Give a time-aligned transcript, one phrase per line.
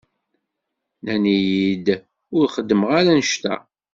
[0.99, 1.87] Nnan-iyi-d
[2.37, 3.55] ur xeddmeɣ ara annect-a.